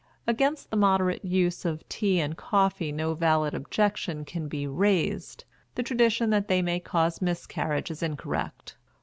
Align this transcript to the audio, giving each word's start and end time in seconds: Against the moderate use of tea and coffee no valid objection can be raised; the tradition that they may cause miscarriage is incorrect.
Against 0.25 0.71
the 0.71 0.77
moderate 0.77 1.23
use 1.23 1.63
of 1.63 1.87
tea 1.87 2.19
and 2.19 2.35
coffee 2.35 2.91
no 2.91 3.13
valid 3.13 3.53
objection 3.53 4.25
can 4.25 4.47
be 4.47 4.65
raised; 4.65 5.45
the 5.75 5.83
tradition 5.83 6.31
that 6.31 6.47
they 6.47 6.63
may 6.63 6.79
cause 6.79 7.21
miscarriage 7.21 7.91
is 7.91 8.01
incorrect. 8.01 8.77